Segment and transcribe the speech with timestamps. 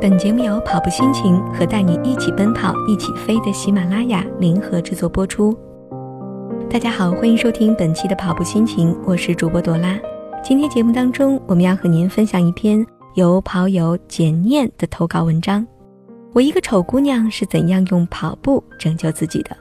[0.00, 5.58] 本节目由跑步心情和带你一起奔跑、一起飞的喜马拉雅联合制作播出。
[6.70, 9.98] 大家好，欢迎收听本期的跑步心情，我是主播朵拉。
[10.40, 12.86] 今天节目当中，我们要和您分享一篇
[13.16, 15.66] 由跑友简念的投稿文章。
[16.32, 19.56] 我一个丑姑娘是怎样用跑步拯救自己的？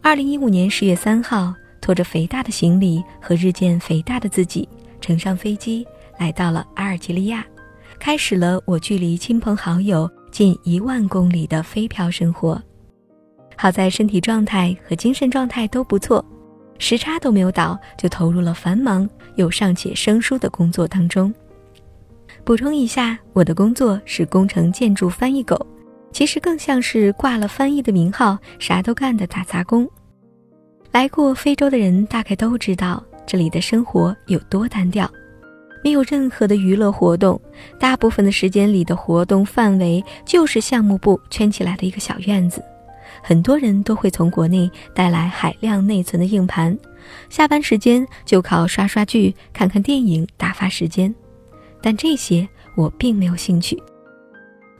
[0.00, 4.68] 二零一五年十月三号，拖着肥大的行李和日渐肥大的自己，
[5.00, 5.84] 乘上飞机
[6.20, 7.44] 来到了阿尔及利亚。
[7.98, 12.60] 开始了我距离亲朋好友近一万公里的飞漂生活。
[13.56, 16.24] 好在身体状态和精神状态都不错，
[16.78, 21.32] 时差都没有倒，就投入了繁忙又尚且生疏的工作当中。
[22.44, 25.66] 补充一下，我的工作是工程建筑翻译狗，
[26.12, 29.88] 其实更像是挂了翻译的名号，啥都干的打杂工。
[30.92, 35.10] 来过非洲的人大概都知道，这里的生活有多单调。
[35.84, 37.38] 没有任何的娱乐活动，
[37.78, 42.64] 大部分的时间里的活动范围就是项目部圈起来的一个小院子。
[43.22, 46.76] 很多人都会从国内带来海量内存的硬盘，
[47.28, 51.14] 下班时间就靠刷刷剧、看看电影打发时间。
[51.82, 53.80] 但这些我并没有兴趣。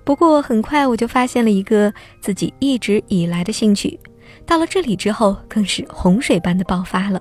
[0.05, 4.00] 不过很快我就发现了一个自己一直以来的兴趣，
[4.47, 7.21] 到了这里之后更是洪水般的爆发了，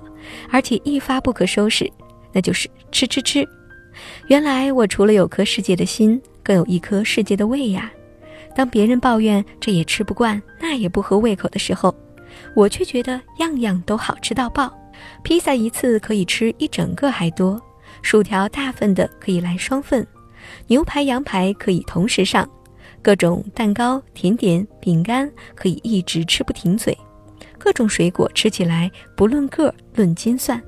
[0.50, 1.86] 而且一发不可收拾，
[2.32, 3.46] 那就是吃吃吃。
[4.28, 7.90] 原来我除了有颗世界的心，更有一颗世界的胃呀。
[8.54, 11.94] 当别人抱怨这也吃不惯，那也不合胃口的时候，
[12.54, 14.72] 我却觉得样样都好吃到爆。
[15.22, 17.60] 披萨一次可以吃一整个还多，
[18.00, 20.06] 薯条大份的可以来双份，
[20.68, 22.48] 牛排羊排可以同时上，
[23.02, 26.96] 各种蛋糕、甜点、饼干可以一直吃不停嘴，
[27.58, 30.62] 各种水果吃起来不论个论斤算，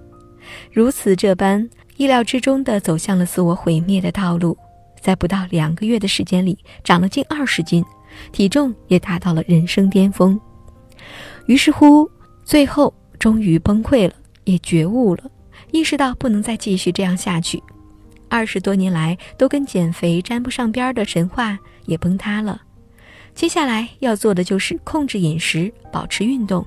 [0.73, 1.69] 如此这般。
[1.97, 4.57] 意料之中的走向了自我毁灭的道路，
[5.01, 7.85] 在不到两个月的时间里长了近二十斤，
[8.33, 10.39] 体重也达到了人生巅峰。
[11.47, 12.11] 于是乎，
[12.45, 14.15] 最后终于崩溃了，
[14.45, 15.25] 也觉悟了，
[15.71, 17.63] 意识到不能再继续这样下去。
[18.29, 22.61] 二十多年来都跟减肥沾不上边的神话也崩塌了。
[23.35, 26.67] 接下来要做的就是控制饮食，保持运动。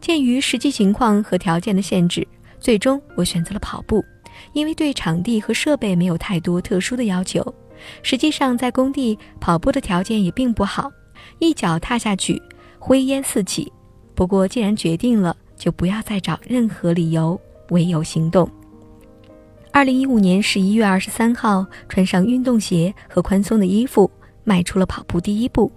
[0.00, 2.26] 鉴于实际情况和条件的限制，
[2.60, 4.04] 最终我选择了跑步。
[4.52, 7.54] 因为对场地和设备没有太多特殊的要求，
[8.02, 10.90] 实际上在工地跑步的条件也并不好，
[11.38, 12.40] 一脚踏下去
[12.78, 13.72] 灰烟四起。
[14.14, 17.38] 不过既然决定了，就不要再找任何理由，
[17.70, 18.48] 唯有行动。
[19.72, 24.10] 二零一五年十一月二十三号，穿上运动鞋和宽松的衣服，
[24.42, 25.70] 迈出了跑步第一步。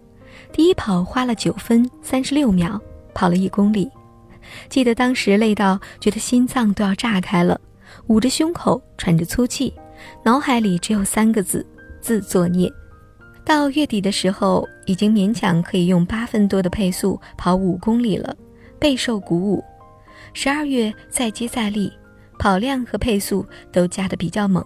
[0.53, 2.79] 第一跑花了九分三十六秒，
[3.13, 3.89] 跑了一公里。
[4.69, 7.59] 记得当时累到觉得心脏都要炸开了。
[8.07, 9.73] 捂着胸口，喘着粗气，
[10.23, 11.65] 脑海里只有三个字：
[12.01, 12.71] 自作孽。
[13.45, 18.35] 到月底的时候，已经勉强可以用八分多的配速跑五公里了，
[18.77, 19.63] 备受鼓舞。
[20.33, 21.91] 十二月再接再厉，
[22.37, 24.63] 跑量和配速都加的比较猛，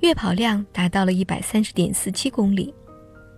[0.00, 2.74] 月跑量达到了一百三十点四七公里。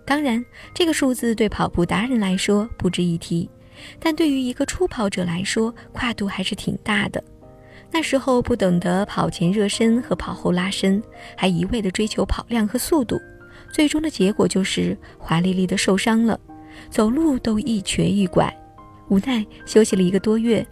[0.05, 3.49] 当然，这个数字对跑步达人来说不值一提，
[4.01, 7.23] 但对于一个初跑者来说，跨度还是挺大的。
[7.93, 11.01] 那时候不懂得跑前热身和跑后拉伸，
[11.37, 13.21] 还一味的追求跑量和速度，
[13.71, 16.37] 最终的结果就是华丽丽的受伤了，
[16.89, 18.51] 走路都一瘸一拐。
[19.09, 20.65] 无奈休息了一个多月，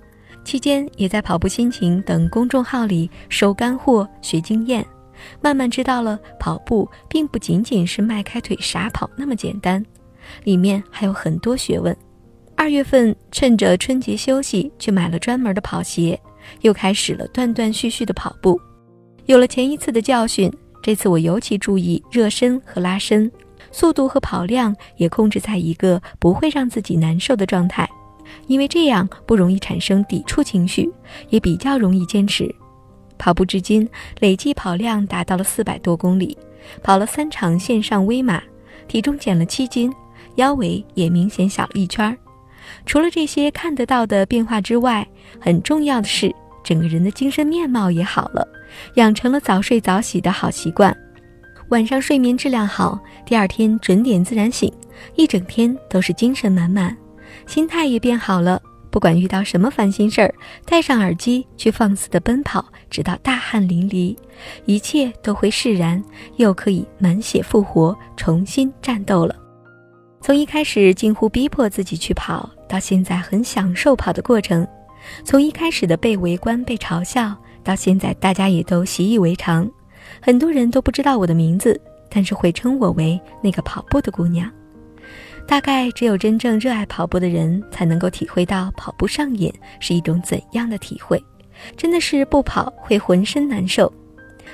[0.44, 4.84] 期间也在跑步心情等公众号里收干货、学经验，
[5.42, 9.86] 慢慢知道了跑步并不仅仅是迈开腿傻跑那么简单，
[10.44, 11.96] 里面还有很多学问。
[12.56, 16.20] 二月份趁着春节休息，去买了专门的跑鞋。
[16.62, 18.60] 又开始了断断续续的跑步，
[19.26, 23.32] 有了前一次的教训，这次我尤其注意热身和拉伸，
[23.72, 27.90] 速度和跑量也控制在一个不会让自己难受的状态，
[28.48, 30.90] 因为这样不容易产生抵触情绪，
[31.30, 32.54] 也比较容易坚持。
[33.18, 33.88] 跑步至今
[34.20, 36.38] 累计跑量达到了四百多公里，
[36.82, 38.42] 跑了三场线上微马，
[38.88, 39.94] 体重减了七斤，
[40.36, 42.18] 腰围也明显小了一圈儿。
[42.86, 45.08] 除了这些看得到的变化之外，
[45.40, 46.34] 很重要的是，
[46.64, 48.48] 整个人的精神面貌也好了，
[48.96, 50.96] 养成了早睡早起的好习惯，
[51.70, 54.72] 晚上睡眠质量好，第二天准点自然醒，
[55.16, 56.96] 一整天都是精神满满，
[57.48, 58.62] 心态也变好了。
[58.90, 60.36] 不管遇到什么烦心事儿，
[60.66, 64.18] 戴上耳机去放肆的奔跑，直到大汗淋漓，
[64.66, 66.04] 一切都会释然，
[66.36, 69.34] 又可以满血复活，重新战斗了。
[70.20, 72.50] 从一开始近乎逼迫自己去跑。
[72.68, 74.66] 到现在很享受跑的过程，
[75.24, 79.70] 从一开始的被围观、被嘲笑，到现在大家也都习以为常。
[80.22, 81.80] 很多人都不知道我的名字，
[82.10, 84.52] 但是会称我为那个跑步的姑娘。
[85.48, 91.22] 大概只有真正热爱跑步的人，才能够体会到跑步上瘾是一种怎样的体会。
[91.76, 93.92] 真的是不跑会浑身难受。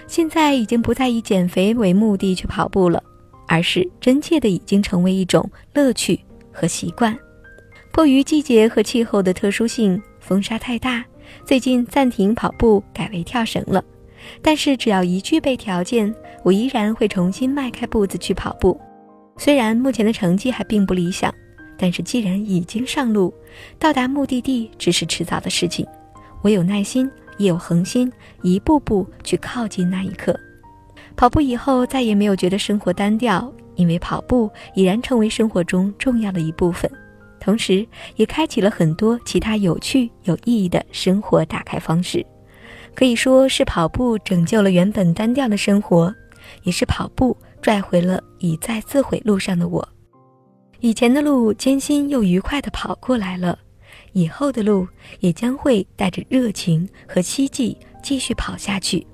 [0.08, 3.02] 现在已经不再以减肥为目的去跑步了，
[3.48, 6.20] 而是真切的已经成为一种乐趣
[6.52, 7.18] 和习惯。
[7.92, 11.06] 迫于季节和气候的特殊性，风沙太大，
[11.46, 13.82] 最近暂停跑步，改为跳绳了。
[14.42, 16.14] 但是只要一具备条件，
[16.44, 18.78] 我依然会重新迈开步子去跑步。
[19.38, 21.34] 虽然目前的成绩还并不理想，
[21.78, 23.34] 但是既然已经上路，
[23.80, 25.88] 到达目的地只是迟早的事情。
[26.42, 30.38] 我有耐心，也有恒心，一步步去靠近那一刻。
[31.16, 36.92] 跑步以后再也没有觉得生活单调，因为跑步已然成为生活中重要的一部分，
[37.40, 42.26] 同时也开启了很多其他有趣有意义的生活打开方式。
[42.96, 46.14] 可以说是跑步拯救了原本单调的生活，
[46.64, 47.36] 也是跑步。
[47.60, 49.86] 拽回了已在自毁路上的我，
[50.80, 53.58] 以前的路艰辛又愉快地跑过来了，
[54.14, 54.88] 以后的路
[55.20, 59.06] 也将会带着热情和希冀继续跑下去。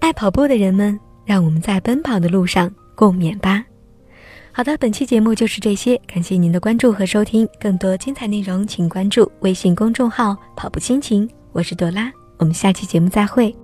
[0.00, 3.64] 爱跑步的人们，让我们在奔跑的路上共勉吧。
[4.54, 13.61] 好的，本期节目就是这些，感谢您的关注和收听，更多精彩内容请关注微信公众号“跑步心情”，我是朵拉，我们下期节目再会。